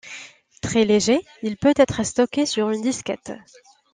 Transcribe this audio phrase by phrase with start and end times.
[0.63, 3.33] Très léger, il peut être stocké sur une disquette.